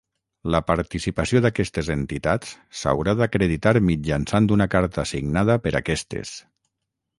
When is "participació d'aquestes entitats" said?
0.69-2.55